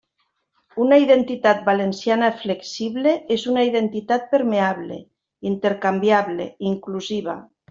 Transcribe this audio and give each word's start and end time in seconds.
Una 0.83 0.95
identitat 1.01 1.59
valenciana 1.67 2.29
flexible 2.39 3.13
és 3.37 3.45
una 3.53 3.67
identitat 3.73 4.27
permeable, 4.35 4.99
intercanviable, 5.55 6.49
inclusiva. 6.73 7.39